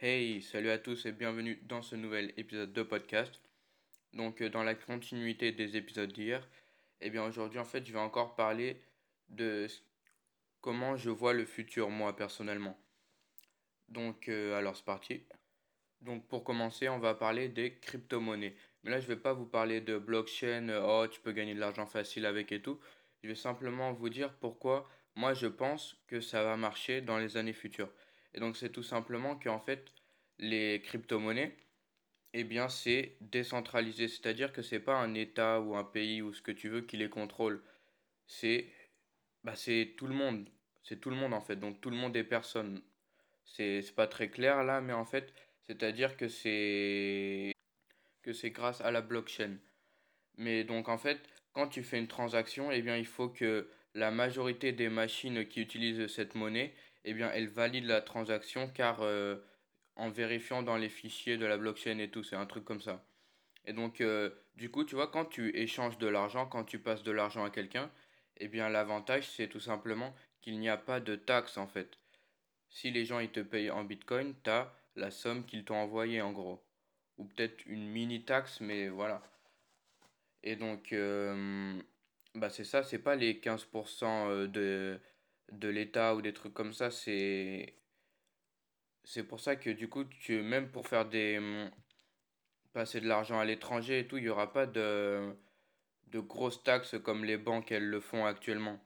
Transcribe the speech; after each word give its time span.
Hey, 0.00 0.42
salut 0.42 0.70
à 0.70 0.78
tous 0.78 1.06
et 1.06 1.12
bienvenue 1.12 1.58
dans 1.64 1.82
ce 1.82 1.96
nouvel 1.96 2.32
épisode 2.36 2.72
de 2.72 2.84
podcast. 2.84 3.42
Donc 4.12 4.40
euh, 4.40 4.48
dans 4.48 4.62
la 4.62 4.76
continuité 4.76 5.50
des 5.50 5.76
épisodes 5.76 6.12
d'hier, 6.12 6.48
eh 7.00 7.10
bien 7.10 7.24
aujourd'hui 7.24 7.58
en 7.58 7.64
fait 7.64 7.84
je 7.84 7.92
vais 7.92 7.98
encore 7.98 8.36
parler 8.36 8.80
de 9.28 9.66
comment 10.60 10.96
je 10.96 11.10
vois 11.10 11.32
le 11.32 11.44
futur 11.44 11.90
moi 11.90 12.14
personnellement. 12.14 12.78
Donc 13.88 14.28
euh, 14.28 14.56
alors 14.56 14.76
c'est 14.76 14.84
parti. 14.84 15.24
Donc 16.00 16.28
pour 16.28 16.44
commencer 16.44 16.88
on 16.88 17.00
va 17.00 17.16
parler 17.16 17.48
des 17.48 17.74
crypto-monnaies. 17.80 18.54
Mais 18.84 18.92
là 18.92 19.00
je 19.00 19.08
vais 19.08 19.16
pas 19.16 19.32
vous 19.32 19.46
parler 19.46 19.80
de 19.80 19.98
blockchain, 19.98 20.68
euh, 20.68 21.02
oh 21.04 21.08
tu 21.08 21.18
peux 21.18 21.32
gagner 21.32 21.56
de 21.56 21.60
l'argent 21.60 21.86
facile 21.86 22.24
avec 22.24 22.52
et 22.52 22.62
tout. 22.62 22.78
Je 23.24 23.28
vais 23.30 23.34
simplement 23.34 23.92
vous 23.94 24.10
dire 24.10 24.32
pourquoi 24.34 24.88
moi 25.16 25.34
je 25.34 25.48
pense 25.48 26.00
que 26.06 26.20
ça 26.20 26.44
va 26.44 26.56
marcher 26.56 27.00
dans 27.00 27.18
les 27.18 27.36
années 27.36 27.52
futures. 27.52 27.90
Et 28.34 28.40
donc 28.40 28.56
c'est 28.56 28.70
tout 28.70 28.82
simplement 28.82 29.36
qu'en 29.36 29.60
fait, 29.60 29.92
les 30.38 30.80
crypto-monnaies, 30.82 31.56
eh 32.34 32.44
bien 32.44 32.68
c'est 32.68 33.16
décentralisé. 33.20 34.08
C'est-à-dire 34.08 34.52
que 34.52 34.62
c'est 34.62 34.80
pas 34.80 34.96
un 34.96 35.14
État 35.14 35.60
ou 35.60 35.76
un 35.76 35.84
pays 35.84 36.22
ou 36.22 36.32
ce 36.32 36.42
que 36.42 36.52
tu 36.52 36.68
veux 36.68 36.82
qui 36.82 36.96
les 36.96 37.08
contrôle. 37.10 37.62
C'est 38.26 38.68
bah, 39.44 39.56
c'est 39.56 39.94
tout 39.96 40.06
le 40.06 40.14
monde. 40.14 40.48
C'est 40.82 41.00
tout 41.00 41.10
le 41.10 41.16
monde 41.16 41.34
en 41.34 41.40
fait. 41.40 41.56
Donc 41.56 41.80
tout 41.80 41.90
le 41.90 41.96
monde 41.96 42.16
est 42.16 42.24
personne. 42.24 42.82
C'est 43.44 43.82
pas 43.96 44.06
très 44.06 44.28
clair 44.30 44.64
là, 44.64 44.80
mais 44.80 44.92
en 44.92 45.04
fait, 45.04 45.32
c'est-à-dire 45.66 46.16
que 46.16 46.28
c'est 46.28 47.52
que 48.22 48.32
c'est 48.32 48.50
grâce 48.50 48.80
à 48.82 48.90
la 48.90 49.00
blockchain. 49.00 49.56
Mais 50.36 50.64
donc 50.64 50.88
en 50.88 50.98
fait, 50.98 51.20
quand 51.52 51.68
tu 51.68 51.82
fais 51.82 51.98
une 51.98 52.08
transaction, 52.08 52.70
eh 52.70 52.82
bien 52.82 52.96
il 52.96 53.06
faut 53.06 53.28
que 53.28 53.70
la 53.94 54.10
majorité 54.10 54.72
des 54.72 54.88
machines 54.88 55.46
qui 55.48 55.60
utilisent 55.60 56.06
cette 56.08 56.34
monnaie, 56.34 56.74
eh 57.04 57.14
bien, 57.14 57.30
elles 57.32 57.48
valident 57.48 57.86
la 57.86 58.00
transaction 58.00 58.68
car 58.68 59.02
euh, 59.02 59.36
en 59.96 60.10
vérifiant 60.10 60.62
dans 60.62 60.76
les 60.76 60.88
fichiers 60.88 61.36
de 61.36 61.46
la 61.46 61.56
blockchain 61.56 61.98
et 61.98 62.10
tout, 62.10 62.22
c'est 62.22 62.36
un 62.36 62.46
truc 62.46 62.64
comme 62.64 62.80
ça. 62.80 63.04
Et 63.64 63.72
donc, 63.72 64.00
euh, 64.00 64.30
du 64.56 64.70
coup, 64.70 64.84
tu 64.84 64.94
vois, 64.94 65.08
quand 65.08 65.26
tu 65.26 65.56
échanges 65.56 65.98
de 65.98 66.06
l'argent, 66.06 66.46
quand 66.46 66.64
tu 66.64 66.78
passes 66.78 67.02
de 67.02 67.12
l'argent 67.12 67.44
à 67.44 67.50
quelqu'un, 67.50 67.90
eh 68.38 68.48
bien, 68.48 68.68
l'avantage, 68.68 69.28
c'est 69.28 69.48
tout 69.48 69.60
simplement 69.60 70.14
qu'il 70.40 70.58
n'y 70.58 70.68
a 70.68 70.76
pas 70.76 71.00
de 71.00 71.16
taxe 71.16 71.58
en 71.58 71.66
fait. 71.66 71.98
Si 72.70 72.90
les 72.90 73.04
gens 73.04 73.18
ils 73.18 73.30
te 73.30 73.40
payent 73.40 73.70
en 73.70 73.84
bitcoin, 73.84 74.34
tu 74.44 74.50
as 74.50 74.74
la 74.96 75.10
somme 75.10 75.44
qu'ils 75.44 75.64
t'ont 75.64 75.76
envoyée 75.76 76.22
en 76.22 76.32
gros. 76.32 76.62
Ou 77.16 77.24
peut-être 77.24 77.66
une 77.66 77.88
mini 77.88 78.24
taxe, 78.24 78.60
mais 78.60 78.88
voilà. 78.88 79.22
Et 80.42 80.56
donc, 80.56 80.92
euh, 80.92 81.80
bah 82.34 82.50
c'est 82.50 82.64
ça, 82.64 82.82
c'est 82.82 82.98
pas 82.98 83.16
les 83.16 83.34
15% 83.40 84.04
euh, 84.04 84.46
de, 84.46 85.00
de 85.52 85.68
l'État 85.68 86.14
ou 86.14 86.22
des 86.22 86.32
trucs 86.32 86.54
comme 86.54 86.72
ça, 86.72 86.90
c'est 86.90 87.74
c'est 89.04 89.24
pour 89.24 89.40
ça 89.40 89.56
que 89.56 89.70
du 89.70 89.88
coup, 89.88 90.04
même 90.28 90.70
pour 90.70 90.86
faire 90.86 91.08
des 91.08 91.38
hum, 91.38 91.70
passer 92.72 93.00
de 93.00 93.08
l'argent 93.08 93.40
à 93.40 93.44
l'étranger 93.44 94.00
et 94.00 94.06
tout, 94.06 94.18
il 94.18 94.24
n'y 94.24 94.28
aura 94.28 94.52
pas 94.52 94.66
de, 94.66 95.34
grosses 96.14 96.62
taxes 96.62 96.96
comme 97.02 97.24
les 97.24 97.38
banques 97.38 97.72
elles 97.72 97.88
le 97.88 98.00
font 98.00 98.26
actuellement. 98.26 98.78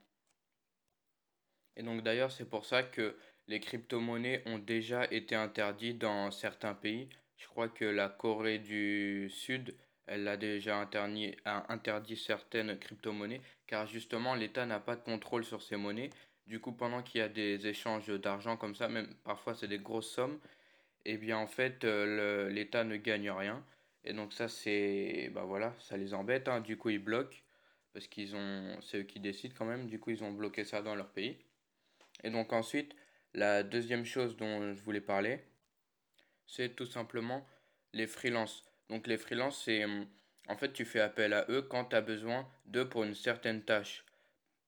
Et 1.75 1.83
donc 1.83 2.03
d'ailleurs, 2.03 2.31
c'est 2.31 2.49
pour 2.49 2.65
ça 2.65 2.83
que 2.83 3.17
les 3.47 3.59
crypto-monnaies 3.59 4.43
ont 4.45 4.59
déjà 4.59 5.05
été 5.11 5.35
interdites 5.35 5.99
dans 5.99 6.31
certains 6.31 6.73
pays. 6.73 7.09
Je 7.37 7.47
crois 7.47 7.67
que 7.67 7.85
la 7.85 8.09
Corée 8.09 8.59
du 8.59 9.29
Sud 9.29 9.75
elle 10.05 10.27
a 10.27 10.37
déjà 10.37 10.77
interdit, 10.77 11.35
interdit 11.45 12.17
certaines 12.17 12.77
crypto-monnaies 12.77 13.41
car 13.67 13.87
justement 13.87 14.35
l'État 14.35 14.65
n'a 14.65 14.79
pas 14.79 14.95
de 14.95 15.03
contrôle 15.03 15.43
sur 15.43 15.61
ces 15.61 15.77
monnaies. 15.77 16.09
Du 16.47 16.59
coup, 16.59 16.73
pendant 16.73 17.01
qu'il 17.01 17.19
y 17.19 17.21
a 17.23 17.29
des 17.29 17.67
échanges 17.67 18.07
d'argent 18.07 18.57
comme 18.57 18.75
ça, 18.75 18.89
même 18.89 19.13
parfois 19.23 19.55
c'est 19.55 19.67
des 19.67 19.79
grosses 19.79 20.11
sommes, 20.11 20.39
et 21.05 21.13
eh 21.13 21.17
bien 21.17 21.37
en 21.37 21.47
fait 21.47 21.83
euh, 21.85 22.49
l'État 22.49 22.83
ne 22.83 22.97
gagne 22.97 23.31
rien. 23.31 23.63
Et 24.05 24.13
donc 24.13 24.33
ça 24.33 24.49
c'est 24.49 25.29
bah 25.33 25.43
voilà, 25.43 25.73
ça 25.79 25.97
les 25.97 26.13
embête 26.13 26.47
hein. 26.47 26.61
Du 26.61 26.77
coup, 26.77 26.89
ils 26.89 26.99
bloquent 26.99 27.37
parce 27.93 28.07
qu'ils 28.07 28.35
ont 28.35 28.77
c'est 28.81 28.99
eux 28.99 29.03
qui 29.03 29.19
décident 29.19 29.55
quand 29.57 29.65
même. 29.65 29.87
Du 29.87 29.99
coup, 29.99 30.11
ils 30.11 30.23
ont 30.23 30.31
bloqué 30.31 30.65
ça 30.65 30.81
dans 30.81 30.95
leur 30.95 31.09
pays. 31.09 31.37
Et 32.23 32.29
donc 32.29 32.53
ensuite, 32.53 32.95
la 33.33 33.63
deuxième 33.63 34.05
chose 34.05 34.37
dont 34.37 34.73
je 34.73 34.81
voulais 34.81 35.01
parler, 35.01 35.39
c'est 36.47 36.75
tout 36.75 36.85
simplement 36.85 37.45
les 37.93 38.07
freelances. 38.07 38.65
Donc 38.89 39.07
les 39.07 39.17
freelances, 39.17 39.63
c'est 39.63 39.85
en 40.47 40.57
fait 40.57 40.73
tu 40.73 40.85
fais 40.85 40.99
appel 40.99 41.33
à 41.33 41.45
eux 41.49 41.61
quand 41.63 41.85
tu 41.85 41.95
as 41.95 42.01
besoin 42.01 42.47
d'eux 42.65 42.87
pour 42.87 43.03
une 43.03 43.15
certaine 43.15 43.63
tâche. 43.63 44.05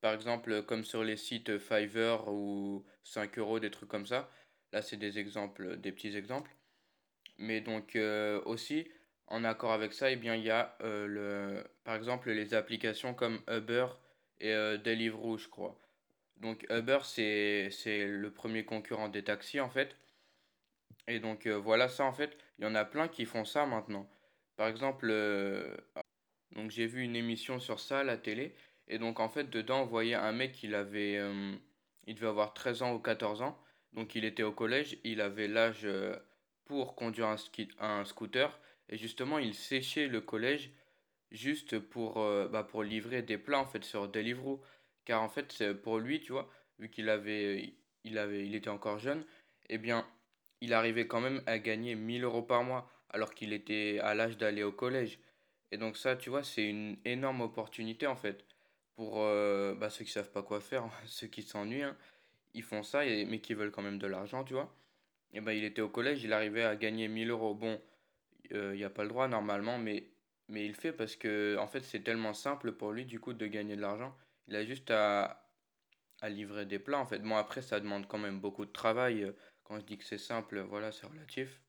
Par 0.05 0.13
exemple, 0.13 0.61
comme 0.61 0.85
sur 0.85 1.03
les 1.03 1.17
sites 1.17 1.57
Fiverr 1.57 2.27
ou 2.27 2.85
5 3.05 3.39
euros, 3.39 3.59
des 3.59 3.71
trucs 3.71 3.89
comme 3.89 4.05
ça. 4.05 4.29
Là, 4.71 4.83
c'est 4.83 4.97
des 4.97 5.17
exemples, 5.17 5.77
des 5.77 5.91
petits 5.91 6.16
exemples. 6.16 6.55
Mais 7.39 7.59
donc 7.59 7.95
euh, 7.95 8.39
aussi, 8.45 8.88
en 9.25 9.44
accord 9.44 9.71
avec 9.71 9.94
ça, 9.94 10.11
eh 10.11 10.15
bien, 10.15 10.35
il 10.35 10.44
y 10.44 10.51
a 10.51 10.77
euh, 10.81 11.07
le, 11.07 11.63
par 11.83 11.95
exemple 11.95 12.29
les 12.29 12.53
applications 12.53 13.15
comme 13.15 13.41
Uber 13.47 13.88
et 14.39 14.53
euh, 14.53 14.77
Deliveroo, 14.77 15.39
je 15.39 15.47
crois. 15.47 15.75
Donc 16.38 16.67
Uber, 16.69 16.99
c'est, 17.01 17.71
le 18.05 18.29
premier 18.29 18.63
concurrent 18.63 19.09
des 19.09 19.23
taxis 19.23 19.59
en 19.59 19.71
fait. 19.71 19.97
Et 21.07 21.19
donc 21.19 21.47
euh, 21.47 21.57
voilà 21.57 21.89
ça 21.89 22.05
en 22.05 22.13
fait, 22.13 22.38
il 22.59 22.65
y 22.65 22.67
en 22.67 22.75
a 22.75 22.85
plein 22.85 23.07
qui 23.07 23.25
font 23.25 23.44
ça 23.44 23.65
maintenant. 23.65 24.07
Par 24.55 24.67
exemple, 24.67 25.07
euh, 25.09 25.75
donc 26.51 26.69
j'ai 26.69 26.85
vu 26.85 27.01
une 27.01 27.15
émission 27.15 27.59
sur 27.59 27.79
ça 27.79 28.01
à 28.01 28.03
la 28.03 28.17
télé 28.17 28.53
et 28.88 28.97
donc 28.97 29.19
en 29.19 29.29
fait 29.29 29.50
dedans 29.50 29.81
on 29.81 29.85
voyait 29.85 30.16
un 30.16 30.31
mec 30.31 30.62
il 30.63 30.75
avait 30.75 31.18
euh, 31.18 31.53
il 32.07 32.16
devait 32.16 32.28
avoir 32.28 32.53
13 32.53 32.84
ans 32.84 32.94
ou 32.94 33.00
14 33.00 33.41
ans. 33.41 33.59
Donc 33.94 34.13
il 34.16 34.25
était 34.25 34.44
au 34.44 34.51
collège, 34.51 34.97
il 35.06 35.22
avait 35.22 35.47
l'âge 35.47 35.88
pour 36.66 36.95
conduire 36.95 37.28
un, 37.28 37.38
un 37.79 38.06
scooter 38.06 38.59
et 38.90 38.97
justement 38.97 39.40
il 39.40 39.53
séchait 39.53 40.07
le 40.07 40.22
collège 40.22 40.72
juste 41.31 41.79
pour 41.79 42.16
bah, 42.16 42.63
pour 42.63 42.84
livrer 42.84 43.22
des 43.22 43.38
plats 43.38 43.59
en 43.59 43.66
fait 43.66 43.84
sur 43.85 44.09
Deliveroo 44.09 44.62
car 45.06 45.22
en 45.22 45.29
fait 45.29 45.72
pour 45.74 46.00
lui, 46.00 46.19
tu 46.19 46.34
vois, 46.34 46.50
vu 46.79 46.90
qu'il 46.90 47.09
avait 47.09 47.74
il 48.03 48.18
avait 48.18 48.45
il 48.45 48.56
était 48.56 48.69
encore 48.69 49.00
jeune, 49.00 49.24
eh 49.69 49.78
bien 49.78 50.06
il 50.62 50.74
arrivait 50.74 51.07
quand 51.07 51.22
même 51.22 51.41
à 51.45 51.59
gagner 51.59 51.95
1000 51.95 52.24
euros 52.24 52.41
par 52.41 52.63
mois 52.63 52.90
alors 53.09 53.34
qu'il 53.34 53.53
était 53.53 54.00
à 54.01 54.13
l'âge 54.13 54.38
d'aller 54.38 54.63
au 54.63 54.72
collège. 54.72 55.19
Et 55.72 55.78
donc 55.78 55.97
ça, 55.97 56.16
tu 56.16 56.29
vois, 56.29 56.44
c'est 56.44 56.68
une 56.68 56.97
énorme 57.06 57.41
opportunité 57.41 58.07
en 58.07 58.16
fait 58.16 58.45
pour 58.95 59.22
euh, 59.22 59.75
bah, 59.75 59.89
ceux 59.89 60.06
qui 60.06 60.11
savent 60.11 60.31
pas 60.31 60.44
quoi 60.44 60.61
faire, 60.61 60.89
ceux 61.06 61.28
qui 61.28 61.44
s'ennuient, 61.44 61.83
hein. 61.83 61.97
ils 62.53 62.63
font 62.63 62.83
ça 62.83 63.06
mais 63.06 63.39
qui 63.39 63.53
veulent 63.53 63.72
quand 63.72 63.81
même 63.81 64.00
de 64.00 64.07
l'argent, 64.07 64.44
tu 64.44 64.53
vois. 64.53 64.73
Et 65.33 65.41
ben 65.41 65.51
il 65.51 65.63
était 65.66 65.81
au 65.81 65.89
collège, 65.89 66.23
il 66.23 66.33
arrivait 66.33 66.63
à 66.63 66.75
gagner 66.75 67.07
1000 67.07 67.29
euros. 67.29 67.56
Bon, 67.56 67.81
euh, 68.53 68.73
il 68.73 68.78
n'y 68.78 68.83
a 68.85 68.89
pas 68.89 69.03
le 69.03 69.09
droit 69.09 69.28
normalement, 69.28 69.78
mais 69.78 70.09
mais 70.47 70.66
il 70.66 70.75
fait 70.75 70.94
parce 70.94 71.16
que 71.16 71.57
en 71.59 71.67
fait 71.67 71.81
c'est 71.81 72.01
tellement 72.01 72.33
simple 72.33 72.72
pour 72.73 72.91
lui 72.91 73.06
du 73.06 73.19
coup 73.19 73.33
de 73.33 73.47
gagner 73.47 73.75
de 73.75 73.81
l'argent. 73.81 74.16
Il 74.47 74.56
a 74.56 74.63
juste 74.66 74.91
à, 74.91 75.50
à 76.22 76.29
livrer 76.29 76.66
des 76.66 76.79
plats 76.79 77.00
en 77.00 77.06
fait. 77.06 77.19
Bon 77.19 77.35
après 77.35 77.62
ça 77.62 77.79
demande 77.79 78.07
quand 78.07 78.19
même 78.19 78.39
beaucoup 78.39 78.66
de 78.66 78.72
travail. 78.72 79.33
Quand 79.63 79.79
je 79.79 79.85
dis 79.85 79.97
que 79.97 80.06
c'est 80.06 80.19
simple, 80.19 80.59
voilà, 80.62 80.91
c'est 80.91 81.07
relatif. 81.07 81.59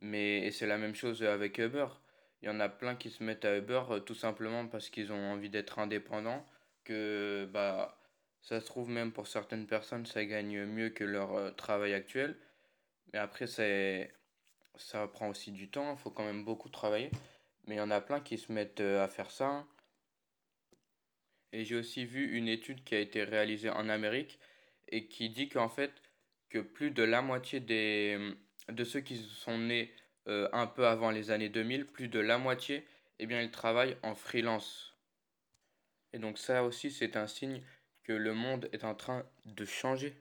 Mais 0.00 0.50
c'est 0.50 0.66
la 0.66 0.78
même 0.78 0.94
chose 0.94 1.22
avec 1.22 1.58
Uber. 1.58 1.86
Il 2.42 2.46
y 2.46 2.48
en 2.48 2.60
a 2.60 2.68
plein 2.68 2.96
qui 2.96 3.10
se 3.10 3.22
mettent 3.22 3.44
à 3.44 3.56
Uber 3.58 3.82
euh, 3.90 4.00
tout 4.00 4.14
simplement 4.14 4.66
parce 4.66 4.88
qu'ils 4.88 5.12
ont 5.12 5.32
envie 5.32 5.50
d'être 5.50 5.78
indépendants. 5.78 6.44
Que 6.84 7.48
bah, 7.52 8.00
ça 8.40 8.60
se 8.60 8.66
trouve 8.66 8.88
même 8.88 9.12
pour 9.12 9.26
certaines 9.26 9.66
personnes, 9.66 10.06
ça 10.06 10.24
gagne 10.24 10.64
mieux 10.64 10.90
que 10.90 11.04
leur 11.04 11.34
euh, 11.34 11.50
travail 11.50 11.92
actuel. 11.92 12.36
Mais 13.12 13.18
après, 13.18 13.46
ça 13.46 15.08
prend 15.08 15.28
aussi 15.28 15.52
du 15.52 15.68
temps. 15.68 15.92
Il 15.92 15.98
faut 15.98 16.10
quand 16.10 16.24
même 16.24 16.44
beaucoup 16.44 16.68
travailler. 16.70 17.10
Mais 17.66 17.74
il 17.74 17.78
y 17.78 17.82
en 17.82 17.90
a 17.90 18.00
plein 18.00 18.20
qui 18.20 18.38
se 18.38 18.50
mettent 18.52 18.80
euh, 18.80 19.04
à 19.04 19.08
faire 19.08 19.30
ça. 19.30 19.66
Et 21.52 21.64
j'ai 21.64 21.76
aussi 21.76 22.04
vu 22.06 22.36
une 22.36 22.48
étude 22.48 22.84
qui 22.84 22.94
a 22.94 23.00
été 23.00 23.24
réalisée 23.24 23.70
en 23.70 23.88
Amérique 23.88 24.38
et 24.88 25.08
qui 25.08 25.30
dit 25.30 25.48
qu'en 25.48 25.68
fait, 25.68 25.92
que 26.48 26.58
plus 26.58 26.90
de 26.90 27.02
la 27.02 27.22
moitié 27.22 27.60
des, 27.60 28.34
de 28.68 28.84
ceux 28.84 29.00
qui 29.00 29.16
sont 29.16 29.58
nés 29.58 29.92
euh, 30.28 30.48
un 30.52 30.66
peu 30.66 30.86
avant 30.86 31.10
les 31.10 31.30
années 31.30 31.48
2000, 31.48 31.86
plus 31.86 32.08
de 32.08 32.20
la 32.20 32.38
moitié, 32.38 32.86
eh 33.18 33.26
bien, 33.26 33.40
ils 33.40 33.50
travaillent 33.50 33.96
en 34.02 34.14
freelance. 34.14 34.96
Et 36.12 36.18
donc 36.18 36.38
ça 36.38 36.64
aussi, 36.64 36.90
c'est 36.90 37.16
un 37.16 37.26
signe 37.26 37.62
que 38.02 38.12
le 38.12 38.34
monde 38.34 38.68
est 38.72 38.84
en 38.84 38.94
train 38.94 39.24
de 39.44 39.64
changer. 39.64 40.14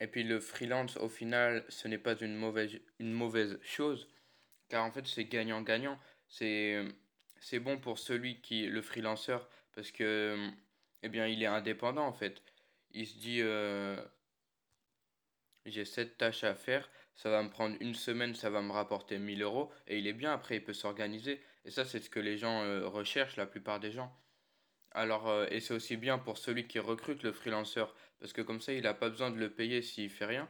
Et 0.00 0.06
puis 0.06 0.22
le 0.22 0.40
freelance, 0.40 0.96
au 0.96 1.08
final, 1.08 1.64
ce 1.68 1.88
n'est 1.88 1.98
pas 1.98 2.16
une 2.16 2.36
mauvaise, 2.36 2.78
une 2.98 3.12
mauvaise 3.12 3.58
chose, 3.62 4.08
car 4.68 4.84
en 4.84 4.90
fait, 4.92 5.06
c'est 5.06 5.24
gagnant-gagnant. 5.24 5.98
C'est, 6.28 6.84
c'est 7.40 7.58
bon 7.58 7.78
pour 7.78 7.98
celui 7.98 8.40
qui, 8.40 8.66
le 8.66 8.82
freelanceur, 8.82 9.48
parce 9.74 9.90
que, 9.90 10.50
eh 11.02 11.08
bien, 11.08 11.26
il 11.26 11.42
est 11.42 11.46
indépendant, 11.46 12.06
en 12.06 12.12
fait. 12.12 12.42
Il 12.92 13.06
se 13.06 13.18
dit, 13.18 13.40
euh, 13.42 13.96
j'ai 15.66 15.84
cette 15.84 16.18
tâche 16.18 16.44
à 16.44 16.54
faire, 16.54 16.88
ça 17.14 17.30
va 17.30 17.42
me 17.42 17.50
prendre 17.50 17.76
une 17.80 17.94
semaine, 17.94 18.34
ça 18.34 18.48
va 18.48 18.62
me 18.62 18.72
rapporter 18.72 19.18
1000 19.18 19.42
euros, 19.42 19.72
et 19.88 19.98
il 19.98 20.06
est 20.06 20.12
bien, 20.12 20.32
après 20.32 20.56
il 20.56 20.64
peut 20.64 20.72
s'organiser. 20.72 21.40
Et 21.64 21.70
ça, 21.70 21.84
c'est 21.84 22.00
ce 22.00 22.08
que 22.08 22.20
les 22.20 22.38
gens 22.38 22.62
euh, 22.62 22.86
recherchent, 22.86 23.36
la 23.36 23.46
plupart 23.46 23.80
des 23.80 23.90
gens. 23.90 24.16
Alors, 24.92 25.28
euh, 25.28 25.46
et 25.50 25.60
c'est 25.60 25.74
aussi 25.74 25.96
bien 25.96 26.18
pour 26.18 26.38
celui 26.38 26.66
qui 26.66 26.78
recrute 26.78 27.22
le 27.24 27.32
freelanceur, 27.32 27.94
parce 28.20 28.32
que 28.32 28.40
comme 28.40 28.60
ça, 28.60 28.72
il 28.72 28.82
n'a 28.82 28.94
pas 28.94 29.10
besoin 29.10 29.30
de 29.30 29.38
le 29.38 29.50
payer 29.50 29.82
s'il 29.82 30.10
fait 30.10 30.26
rien. 30.26 30.48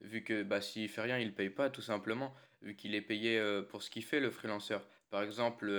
vu 0.00 0.22
que 0.24 0.42
bah, 0.42 0.60
s'il 0.60 0.88
fait 0.88 1.02
rien, 1.02 1.18
il 1.18 1.34
paye 1.34 1.50
pas 1.50 1.70
tout 1.70 1.82
simplement, 1.82 2.34
vu 2.62 2.76
qu'il 2.76 2.94
est 2.94 3.02
payé 3.02 3.38
euh, 3.38 3.62
pour 3.62 3.82
ce 3.82 3.90
qu'il 3.90 4.04
fait 4.04 4.20
le 4.20 4.30
freelanceur. 4.30 4.86
Par 5.10 5.22
exemple, 5.22 5.70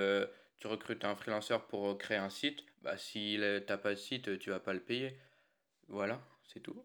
tu 0.57 0.67
recrutes 0.67 1.03
un 1.03 1.15
freelanceur 1.15 1.67
pour 1.67 1.97
créer 1.97 2.17
un 2.17 2.29
site, 2.29 2.63
bah, 2.83 2.97
s'il 2.97 3.41
n'a 3.41 3.77
pas 3.77 3.91
de 3.91 3.99
site, 3.99 4.39
tu 4.39 4.49
vas 4.51 4.59
pas 4.59 4.73
le 4.73 4.79
payer. 4.81 5.17
Voilà, 5.87 6.21
c'est 6.43 6.61
tout. 6.61 6.81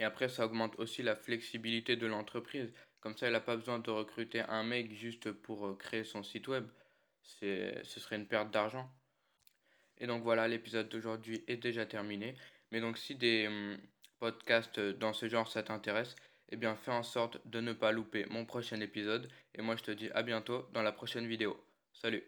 Et 0.00 0.04
après, 0.04 0.30
ça 0.30 0.46
augmente 0.46 0.76
aussi 0.78 1.02
la 1.02 1.14
flexibilité 1.14 1.94
de 1.94 2.06
l'entreprise. 2.06 2.72
Comme 3.00 3.16
ça, 3.16 3.26
elle 3.26 3.34
n'a 3.34 3.40
pas 3.40 3.56
besoin 3.56 3.78
de 3.78 3.90
recruter 3.90 4.40
un 4.40 4.64
mec 4.64 4.92
juste 4.94 5.30
pour 5.30 5.66
euh, 5.66 5.76
créer 5.76 6.04
son 6.04 6.22
site 6.22 6.48
web. 6.48 6.66
Ce 7.22 7.82
serait 7.84 8.16
une 8.16 8.26
perte 8.26 8.50
d'argent. 8.50 8.90
Et 9.98 10.06
donc 10.06 10.22
voilà, 10.22 10.48
l'épisode 10.48 10.88
d'aujourd'hui 10.88 11.44
est 11.46 11.58
déjà 11.58 11.84
terminé. 11.84 12.34
Mais 12.72 12.80
donc 12.80 12.96
si 12.96 13.14
des 13.14 13.46
hum, 13.46 13.78
podcasts 14.18 14.80
dans 14.80 15.12
ce 15.12 15.28
genre 15.28 15.48
ça 15.48 15.62
t'intéresse, 15.62 16.16
eh 16.48 16.56
bien 16.56 16.74
fais 16.76 16.92
en 16.92 17.02
sorte 17.02 17.46
de 17.46 17.60
ne 17.60 17.74
pas 17.74 17.92
louper 17.92 18.24
mon 18.30 18.46
prochain 18.46 18.80
épisode. 18.80 19.30
Et 19.54 19.60
moi 19.60 19.76
je 19.76 19.82
te 19.82 19.90
dis 19.90 20.10
à 20.12 20.22
bientôt 20.22 20.66
dans 20.72 20.82
la 20.82 20.92
prochaine 20.92 21.26
vidéo. 21.26 21.62
Salut 21.92 22.24